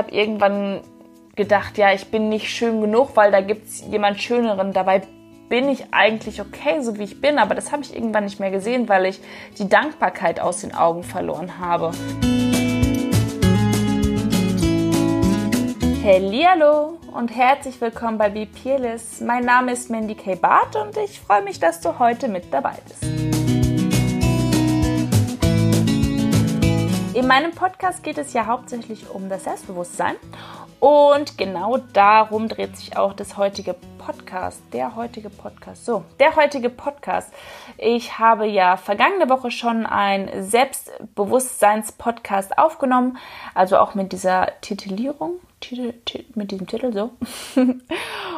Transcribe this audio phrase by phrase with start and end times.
[0.00, 0.80] habe irgendwann
[1.36, 4.72] gedacht, ja, ich bin nicht schön genug, weil da gibt es jemand Schöneren.
[4.72, 5.02] Dabei
[5.50, 8.50] bin ich eigentlich okay, so wie ich bin, aber das habe ich irgendwann nicht mehr
[8.50, 9.20] gesehen, weil ich
[9.58, 11.92] die Dankbarkeit aus den Augen verloren habe.
[16.02, 19.20] Hallo und herzlich willkommen bei Be Peerless.
[19.20, 20.34] Mein Name ist Mandy K.
[20.34, 23.39] Barth und ich freue mich, dass du heute mit dabei bist.
[27.12, 30.14] In meinem Podcast geht es ja hauptsächlich um das Selbstbewusstsein
[30.78, 34.62] und genau darum dreht sich auch das heutige Podcast.
[34.72, 35.84] Der heutige Podcast.
[35.84, 37.34] So, der heutige Podcast.
[37.76, 43.18] Ich habe ja vergangene Woche schon ein Selbstbewusstseins-Podcast aufgenommen.
[43.54, 45.40] Also auch mit dieser Titellierung.
[45.60, 45.94] Titel,
[46.34, 47.12] mit diesem Titel so.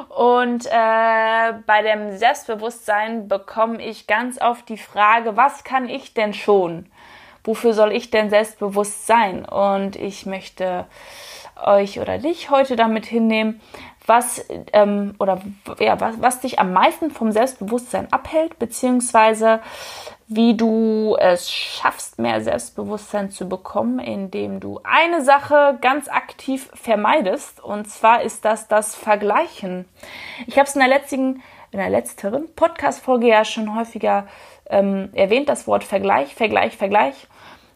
[0.08, 6.34] Und äh, bei dem Selbstbewusstsein bekomme ich ganz oft die Frage, was kann ich denn
[6.34, 6.86] schon?
[7.44, 9.44] Wofür soll ich denn selbstbewusst sein?
[9.44, 10.86] Und ich möchte
[11.62, 13.60] euch oder dich heute damit hinnehmen,
[14.06, 15.40] was ähm, oder
[15.78, 19.60] ja, was, was dich am meisten vom Selbstbewusstsein abhält, beziehungsweise
[20.26, 27.62] wie du es schaffst, mehr Selbstbewusstsein zu bekommen, indem du eine Sache ganz aktiv vermeidest.
[27.62, 29.86] Und zwar ist das das Vergleichen.
[30.46, 34.26] Ich habe es in der letzten, in der letzteren Podcast-Folge ja schon häufiger
[34.70, 37.28] ähm, erwähnt, das Wort Vergleich, Vergleich, Vergleich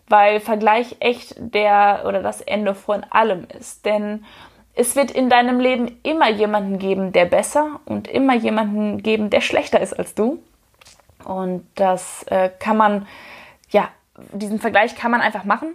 [0.08, 3.84] weil Vergleich echt der oder das Ende von allem ist.
[3.84, 4.24] Denn
[4.74, 9.40] es wird in deinem Leben immer jemanden geben, der besser und immer jemanden geben, der
[9.40, 10.42] schlechter ist als du.
[11.24, 13.06] Und das äh, kann man,
[13.70, 13.88] ja,
[14.32, 15.74] diesen Vergleich kann man einfach machen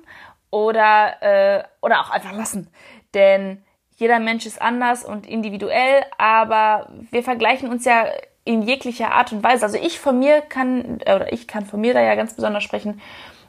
[0.49, 2.69] oder, äh, oder auch einfach lassen.
[3.13, 3.63] Denn
[3.95, 8.05] jeder Mensch ist anders und individuell, aber wir vergleichen uns ja
[8.43, 9.65] in jeglicher Art und Weise.
[9.65, 13.01] Also ich von mir kann, oder ich kann von mir da ja ganz besonders sprechen,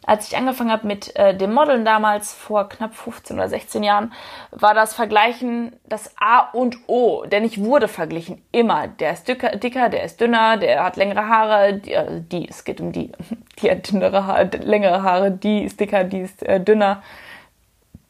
[0.04, 4.12] als ich angefangen habe mit äh, dem Modeln damals vor knapp 15 oder 16 Jahren,
[4.50, 7.24] war das Vergleichen das A und O.
[7.24, 8.42] Denn ich wurde verglichen.
[8.50, 8.88] Immer.
[8.88, 12.64] Der ist dicker, dicker der ist dünner, der hat längere Haare, die, also die es
[12.64, 13.12] geht um die.
[13.60, 17.00] Die hat dünnere Haare, längere Haare, die ist dicker, die ist äh, dünner.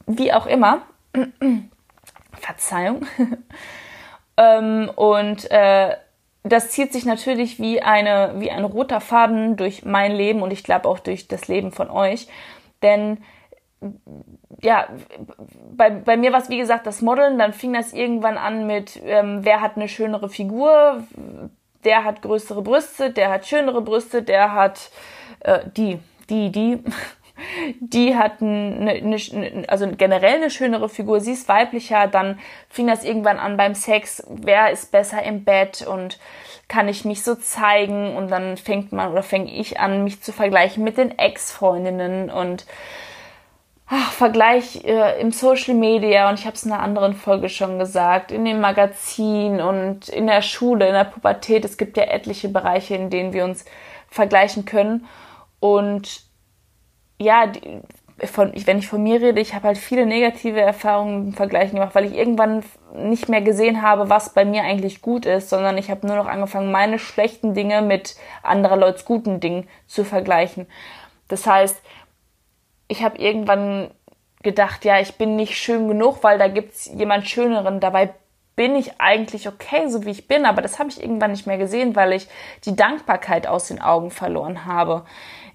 [0.07, 0.81] Wie auch immer.
[2.33, 3.05] Verzeihung.
[4.37, 5.95] ähm, und äh,
[6.43, 10.63] das zieht sich natürlich wie eine wie ein roter Faden durch mein Leben und ich
[10.63, 12.27] glaube auch durch das Leben von euch,
[12.81, 13.19] denn
[14.61, 14.87] ja,
[15.75, 19.01] bei, bei mir war es wie gesagt das Modeln, dann fing das irgendwann an mit,
[19.03, 21.03] ähm, wer hat eine schönere Figur,
[21.83, 24.89] der hat größere Brüste, der hat schönere Brüste, der hat
[25.41, 25.99] äh, die,
[26.29, 26.83] die, die,
[27.79, 33.03] die hat eine, eine, also generell eine schönere Figur, sie ist weiblicher, dann fing das
[33.03, 36.17] irgendwann an beim Sex, wer ist besser im Bett und
[36.67, 38.15] kann ich mich so zeigen?
[38.15, 42.65] Und dann fängt man oder fange ich an, mich zu vergleichen mit den Ex-Freundinnen und
[43.87, 46.29] ach, Vergleich äh, im Social Media.
[46.29, 50.27] Und ich habe es in einer anderen Folge schon gesagt, in dem Magazin und in
[50.27, 51.65] der Schule, in der Pubertät.
[51.65, 53.65] Es gibt ja etliche Bereiche, in denen wir uns
[54.09, 55.05] vergleichen können.
[55.59, 56.21] Und
[57.23, 57.81] ja, die,
[58.27, 61.95] von, wenn ich von mir rede, ich habe halt viele negative Erfahrungen im Vergleichen gemacht,
[61.95, 62.63] weil ich irgendwann
[62.95, 66.27] nicht mehr gesehen habe, was bei mir eigentlich gut ist, sondern ich habe nur noch
[66.27, 70.67] angefangen, meine schlechten Dinge mit anderer Leuts guten Dingen zu vergleichen.
[71.27, 71.81] Das heißt,
[72.87, 73.91] ich habe irgendwann
[74.43, 77.79] gedacht, ja, ich bin nicht schön genug, weil da gibt's jemand Schöneren.
[77.79, 78.13] Dabei
[78.55, 81.57] bin ich eigentlich okay, so wie ich bin, aber das habe ich irgendwann nicht mehr
[81.57, 82.27] gesehen, weil ich
[82.65, 85.05] die Dankbarkeit aus den Augen verloren habe.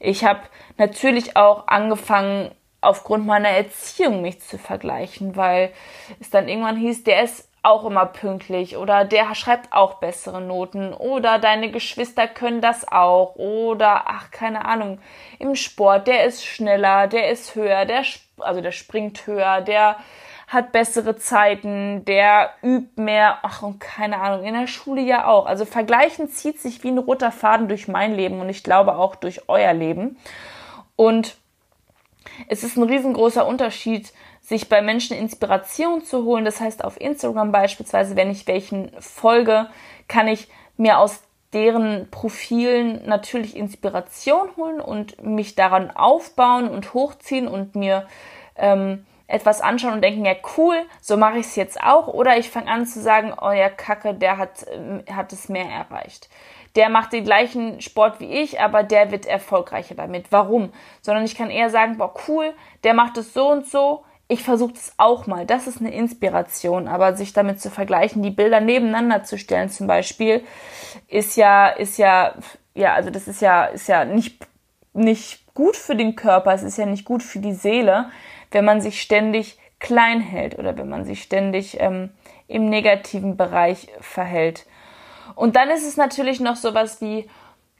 [0.00, 0.40] Ich habe
[0.76, 2.50] natürlich auch angefangen,
[2.80, 5.72] aufgrund meiner Erziehung mich zu vergleichen, weil
[6.20, 10.92] es dann irgendwann hieß, der ist auch immer pünktlich oder der schreibt auch bessere Noten
[10.94, 15.00] oder deine Geschwister können das auch oder ach keine Ahnung
[15.40, 18.04] im Sport der ist schneller der ist höher der
[18.38, 19.96] also der springt höher der
[20.48, 25.46] hat bessere Zeiten der übt mehr ach und keine Ahnung in der Schule ja auch
[25.46, 29.14] also vergleichen zieht sich wie ein roter Faden durch mein Leben und ich glaube auch
[29.14, 30.16] durch euer Leben
[30.96, 31.36] und
[32.48, 36.44] es ist ein riesengroßer Unterschied, sich bei Menschen Inspiration zu holen.
[36.44, 39.68] Das heißt, auf Instagram beispielsweise, wenn ich welchen folge,
[40.06, 47.48] kann ich mir aus deren Profilen natürlich Inspiration holen und mich daran aufbauen und hochziehen
[47.48, 48.06] und mir
[48.56, 52.08] ähm, etwas anschauen und denken, ja cool, so mache ich es jetzt auch.
[52.08, 55.66] Oder ich fange an zu sagen, oh ja, Kacke, der hat, äh, hat es mehr
[55.66, 56.28] erreicht
[56.78, 60.26] der macht den gleichen Sport wie ich, aber der wird erfolgreicher damit.
[60.30, 60.72] Warum?
[61.00, 62.54] Sondern ich kann eher sagen, boah, cool,
[62.84, 65.44] der macht es so und so, ich versuche es auch mal.
[65.46, 69.86] Das ist eine Inspiration, aber sich damit zu vergleichen, die Bilder nebeneinander zu stellen zum
[69.86, 70.44] Beispiel,
[71.08, 72.34] ist ja, ist ja,
[72.74, 74.46] ja, also das ist ja, ist ja nicht,
[74.92, 78.10] nicht gut für den Körper, es ist ja nicht gut für die Seele,
[78.50, 82.10] wenn man sich ständig klein hält oder wenn man sich ständig ähm,
[82.46, 84.66] im negativen Bereich verhält.
[85.34, 87.28] Und dann ist es natürlich noch sowas wie,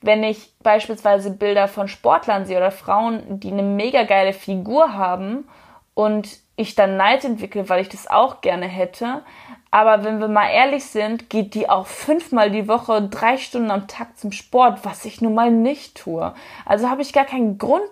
[0.00, 5.49] wenn ich beispielsweise Bilder von Sportlern sehe oder Frauen, die eine mega geile Figur haben
[5.94, 9.23] und ich dann Neid entwickle, weil ich das auch gerne hätte.
[9.70, 13.87] Aber wenn wir mal ehrlich sind, geht die auch fünfmal die Woche drei Stunden am
[13.87, 16.35] Tag zum Sport, was ich nun mal nicht tue.
[16.65, 17.82] Also habe ich gar keinen Grund,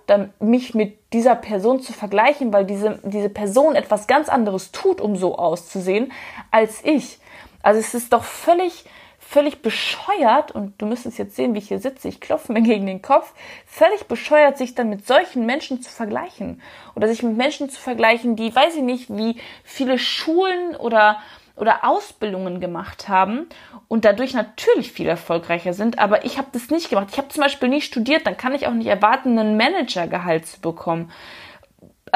[0.41, 5.17] mich mit dieser Person zu vergleichen, weil diese, diese Person etwas ganz anderes tut, um
[5.17, 6.13] so auszusehen,
[6.51, 7.19] als ich.
[7.63, 8.87] Also es ist doch völlig,
[9.19, 12.87] völlig bescheuert, und du müsstest jetzt sehen, wie ich hier sitze, ich klopfe mir gegen
[12.87, 13.35] den Kopf,
[13.67, 16.63] völlig bescheuert, sich dann mit solchen Menschen zu vergleichen.
[16.95, 21.19] Oder sich mit Menschen zu vergleichen, die, weiß ich nicht, wie viele Schulen oder,
[21.57, 23.47] oder Ausbildungen gemacht haben
[23.89, 27.09] und dadurch natürlich viel erfolgreicher sind, aber ich habe das nicht gemacht.
[27.11, 30.61] Ich habe zum Beispiel nicht studiert, dann kann ich auch nicht erwarten, einen Managergehalt zu
[30.61, 31.11] bekommen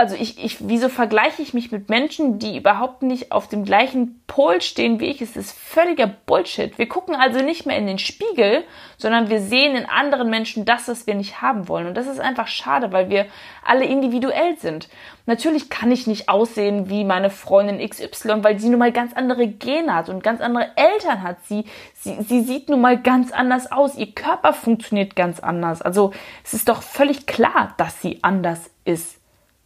[0.01, 4.23] also ich, ich, wieso vergleiche ich mich mit Menschen, die überhaupt nicht auf dem gleichen
[4.27, 5.21] Pol stehen wie ich?
[5.21, 6.79] Es ist völliger Bullshit.
[6.79, 8.65] Wir gucken also nicht mehr in den Spiegel,
[8.97, 11.87] sondern wir sehen in anderen Menschen das, was wir nicht haben wollen.
[11.87, 13.27] Und das ist einfach schade, weil wir
[13.63, 14.89] alle individuell sind.
[15.27, 19.49] Natürlich kann ich nicht aussehen wie meine Freundin XY, weil sie nun mal ganz andere
[19.49, 21.45] Gene hat und ganz andere Eltern hat.
[21.45, 23.97] Sie, sie, sie sieht nun mal ganz anders aus.
[23.97, 25.83] Ihr Körper funktioniert ganz anders.
[25.83, 29.20] Also es ist doch völlig klar, dass sie anders ist.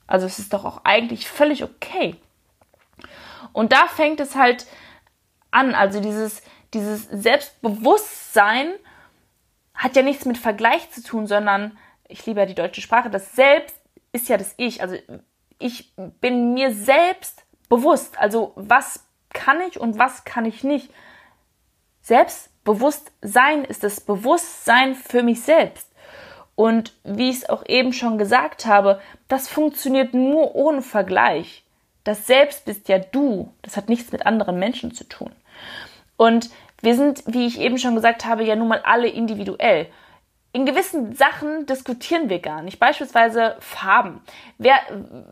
[0.07, 2.17] Also es ist doch auch eigentlich völlig okay.
[3.53, 4.67] Und da fängt es halt
[5.51, 5.75] an.
[5.75, 6.43] Also dieses,
[6.75, 8.73] dieses Selbstbewusstsein
[9.75, 11.79] hat ja nichts mit Vergleich zu tun, sondern
[12.09, 13.11] ich liebe ja die deutsche Sprache.
[13.11, 13.77] Das Selbst
[14.13, 14.83] ist ja das Ich.
[14.83, 14.97] Also
[15.59, 18.19] ich bin mir selbst bewusst.
[18.19, 20.91] Also was kann ich und was kann ich nicht.
[22.03, 25.91] Selbstbewusstsein ist das Bewusstsein für mich selbst.
[26.57, 31.65] Und wie ich es auch eben schon gesagt habe, das funktioniert nur ohne Vergleich.
[32.05, 33.53] Das Selbst bist ja du.
[33.63, 35.33] Das hat nichts mit anderen Menschen zu tun.
[36.17, 39.87] Und wir sind, wie ich eben schon gesagt habe, ja nun mal alle individuell.
[40.53, 42.79] In gewissen Sachen diskutieren wir gar nicht.
[42.79, 44.21] Beispielsweise Farben.
[44.59, 44.77] Wer,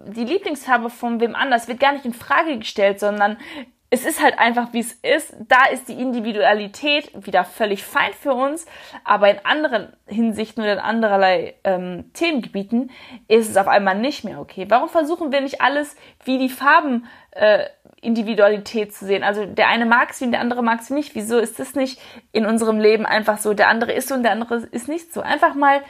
[0.06, 3.36] die Lieblingsfarbe von wem anders wird gar nicht in Frage gestellt, sondern
[3.92, 5.36] es ist halt einfach, wie es ist.
[5.48, 8.64] Da ist die Individualität wieder völlig fein für uns,
[9.04, 12.90] aber in anderen Hinsichten oder in andererlei ähm, Themengebieten
[13.28, 14.64] ist es auf einmal nicht mehr okay.
[14.70, 15.94] Warum versuchen wir nicht alles
[16.24, 17.66] wie die Farben äh,
[18.00, 19.22] Individualität zu sehen?
[19.22, 21.14] Also der eine mag sie und der andere mag sie nicht.
[21.14, 22.00] Wieso ist das nicht
[22.32, 23.52] in unserem Leben einfach so?
[23.52, 25.20] Der andere ist so und der andere ist nicht so.
[25.20, 25.82] Einfach mal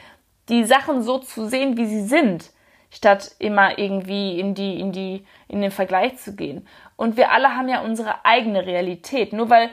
[0.48, 2.50] die Sachen so zu sehen, wie sie sind
[2.92, 6.68] statt immer irgendwie in die, in die, in den Vergleich zu gehen.
[7.02, 9.32] Und wir alle haben ja unsere eigene Realität.
[9.32, 9.70] Nur weil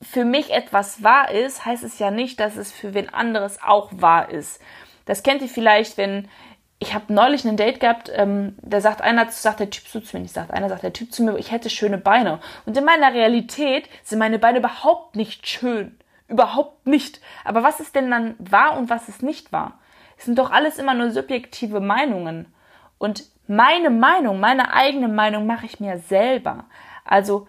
[0.00, 3.90] für mich etwas wahr ist, heißt es ja nicht, dass es für wen anderes auch
[3.92, 4.62] wahr ist.
[5.04, 6.26] Das kennt ihr vielleicht, wenn
[6.78, 10.16] ich habe neulich ein Date gehabt, ähm, da sagt einer, sagt der Typ so zu
[10.16, 12.40] mir, nicht sagt einer, sagt der Typ zu mir, ich hätte schöne Beine.
[12.64, 15.98] Und in meiner Realität sind meine Beine überhaupt nicht schön.
[16.28, 17.20] Überhaupt nicht.
[17.44, 19.78] Aber was ist denn dann wahr und was ist nicht wahr?
[20.16, 22.46] Es sind doch alles immer nur subjektive Meinungen.
[23.00, 26.66] Und meine Meinung, meine eigene Meinung mache ich mir selber.
[27.02, 27.48] Also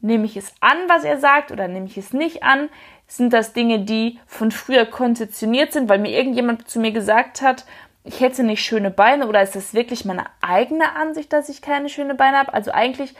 [0.00, 2.70] nehme ich es an, was er sagt, oder nehme ich es nicht an?
[3.06, 7.66] Sind das Dinge, die von früher konzeptioniert sind, weil mir irgendjemand zu mir gesagt hat,
[8.04, 11.90] ich hätte nicht schöne Beine, oder ist das wirklich meine eigene Ansicht, dass ich keine
[11.90, 12.54] schöne Beine habe?
[12.54, 13.14] Also eigentlich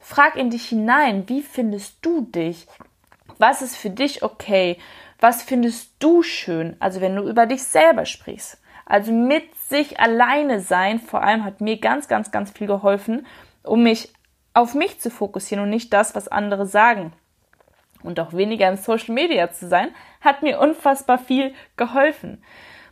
[0.00, 2.68] frag in dich hinein, wie findest du dich?
[3.38, 4.78] Was ist für dich okay?
[5.18, 6.76] Was findest du schön?
[6.78, 8.60] Also wenn du über dich selber sprichst.
[8.86, 13.26] Also mit sich alleine sein, vor allem hat mir ganz, ganz, ganz viel geholfen,
[13.64, 14.12] um mich
[14.54, 17.12] auf mich zu fokussieren und nicht das, was andere sagen.
[18.02, 19.88] Und auch weniger im Social Media zu sein,
[20.20, 22.42] hat mir unfassbar viel geholfen.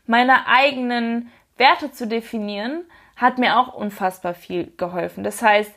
[0.06, 2.84] Meine eigenen Werte zu definieren,
[3.16, 5.22] hat mir auch unfassbar viel geholfen.
[5.22, 5.72] Das heißt,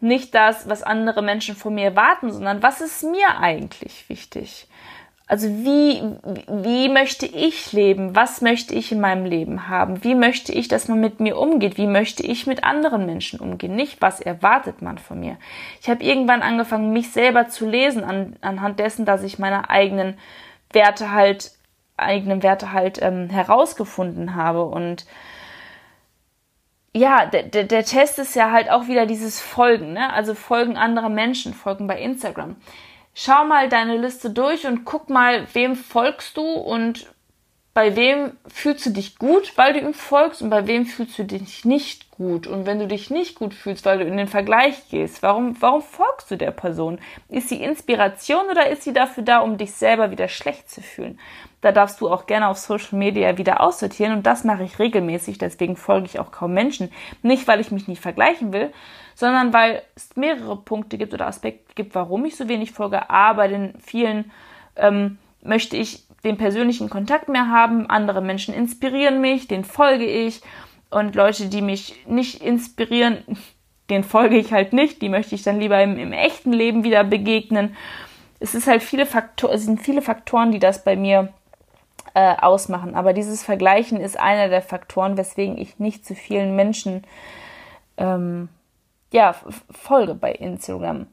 [0.00, 4.68] nicht das, was andere Menschen von mir erwarten, sondern was ist mir eigentlich wichtig?
[5.32, 6.02] Also wie,
[6.46, 8.14] wie möchte ich leben?
[8.14, 10.04] Was möchte ich in meinem Leben haben?
[10.04, 11.78] Wie möchte ich, dass man mit mir umgeht?
[11.78, 13.74] Wie möchte ich mit anderen Menschen umgehen?
[13.74, 15.38] Nicht, was erwartet man von mir?
[15.80, 20.18] Ich habe irgendwann angefangen, mich selber zu lesen an, anhand dessen, dass ich meine eigenen
[20.70, 21.52] Werte halt,
[21.96, 25.06] eigenen Werte halt ähm, herausgefunden habe und
[26.92, 30.12] ja, der, der, der Test ist ja halt auch wieder dieses Folgen, ne?
[30.12, 32.56] Also Folgen anderer Menschen, Folgen bei Instagram
[33.14, 37.06] schau mal deine Liste durch und guck mal, wem folgst du und
[37.74, 41.24] bei wem fühlst du dich gut, weil du ihm folgst und bei wem fühlst du
[41.24, 42.46] dich nicht gut.
[42.46, 45.80] Und wenn du dich nicht gut fühlst, weil du in den Vergleich gehst, warum, warum
[45.80, 46.98] folgst du der Person?
[47.28, 51.18] Ist sie Inspiration oder ist sie dafür da, um dich selber wieder schlecht zu fühlen?
[51.62, 55.38] Da darfst du auch gerne auf Social Media wieder aussortieren und das mache ich regelmäßig,
[55.38, 56.90] deswegen folge ich auch kaum Menschen.
[57.22, 58.72] Nicht, weil ich mich nicht vergleichen will,
[59.14, 63.08] sondern weil es mehrere Punkte gibt oder Aspekte gibt, warum ich so wenig folge.
[63.08, 64.32] A, bei den vielen
[64.76, 70.42] ähm, möchte ich den persönlichen Kontakt mehr haben, andere Menschen inspirieren mich, den folge ich
[70.90, 73.18] und Leute, die mich nicht inspirieren,
[73.90, 77.04] den folge ich halt nicht, die möchte ich dann lieber im, im echten Leben wieder
[77.04, 77.76] begegnen.
[78.40, 81.32] Es ist halt viele Faktoren, es sind viele Faktoren, die das bei mir
[82.14, 82.94] äh, ausmachen.
[82.94, 87.04] Aber dieses Vergleichen ist einer der Faktoren, weswegen ich nicht zu vielen Menschen
[87.96, 88.48] ähm,
[89.12, 89.34] ja,
[89.70, 91.06] folge bei Instagram.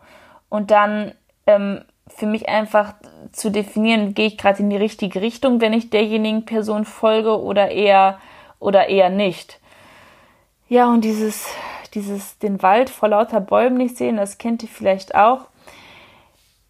[0.50, 1.13] Und dann
[1.46, 2.96] ähm, für mich einfach
[3.32, 7.70] zu definieren, gehe ich gerade in die richtige Richtung, wenn ich derjenigen Person folge oder
[7.70, 8.20] eher
[8.60, 9.60] oder eher nicht.
[10.68, 11.48] Ja, und dieses,
[11.94, 15.46] dieses, den Wald vor lauter Bäumen nicht sehen, das kennt ihr vielleicht auch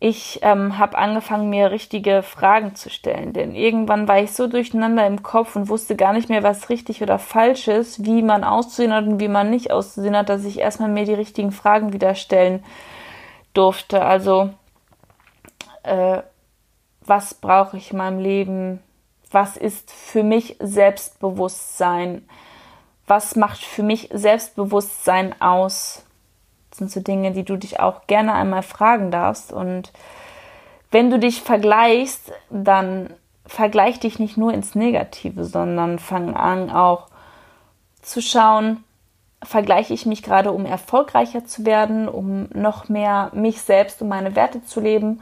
[0.02, 3.34] ich ähm, habe angefangen, mir richtige Fragen zu stellen.
[3.34, 7.02] Denn irgendwann war ich so durcheinander im Kopf und wusste gar nicht mehr, was richtig
[7.02, 10.60] oder falsch ist, wie man auszusehen hat und wie man nicht auszusehen hat, dass ich
[10.60, 12.64] erstmal mir die richtigen Fragen wieder stellen
[13.54, 14.06] durfte.
[14.06, 14.52] Also,
[15.84, 16.22] äh,
[17.02, 18.80] was brauche ich in meinem Leben?
[19.32, 22.28] Was ist für mich Selbstbewusstsein?
[23.06, 26.06] Was macht für mich Selbstbewusstsein aus?
[26.72, 29.52] Sind so Dinge, die du dich auch gerne einmal fragen darfst.
[29.52, 29.92] Und
[30.92, 33.14] wenn du dich vergleichst, dann
[33.46, 37.08] vergleich dich nicht nur ins Negative, sondern fang an auch
[38.02, 38.84] zu schauen,
[39.44, 44.36] vergleiche ich mich gerade, um erfolgreicher zu werden, um noch mehr mich selbst und meine
[44.36, 45.22] Werte zu leben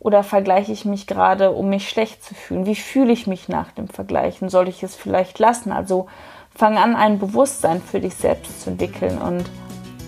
[0.00, 2.66] oder vergleiche ich mich gerade, um mich schlecht zu fühlen?
[2.66, 4.48] Wie fühle ich mich nach dem Vergleichen?
[4.48, 5.72] Soll ich es vielleicht lassen?
[5.72, 6.06] Also
[6.54, 9.44] fang an, ein Bewusstsein für dich selbst zu entwickeln und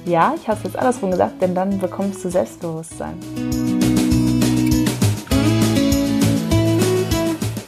[0.05, 3.19] ja, ich habe es jetzt andersrum gesagt, denn dann bekommst du Selbstbewusstsein.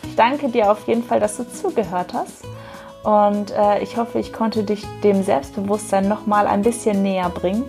[0.05, 2.45] Ich danke dir auf jeden Fall, dass du zugehört hast.
[3.03, 7.65] Und äh, ich hoffe, ich konnte dich dem Selbstbewusstsein nochmal ein bisschen näher bringen.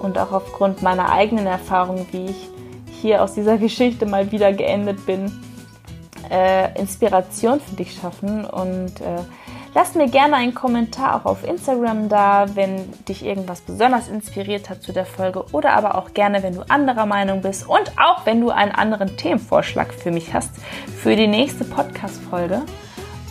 [0.00, 2.50] Und auch aufgrund meiner eigenen Erfahrung, wie ich
[3.00, 5.32] hier aus dieser Geschichte mal wieder geendet bin,
[6.30, 9.22] äh, Inspiration für dich schaffen und äh,
[9.76, 14.82] Lass mir gerne einen Kommentar auch auf Instagram da, wenn dich irgendwas besonders inspiriert hat
[14.82, 18.40] zu der Folge oder aber auch gerne, wenn du anderer Meinung bist und auch wenn
[18.40, 20.52] du einen anderen Themenvorschlag für mich hast
[20.96, 22.62] für die nächste Podcast-Folge.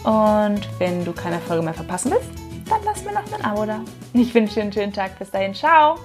[0.04, 2.30] Und wenn du keine Folge mehr verpassen willst,
[2.70, 3.80] dann lass mir noch ein Abo da.
[4.14, 5.18] Ich wünsche dir einen schönen Tag.
[5.18, 5.96] Bis dahin, ciao!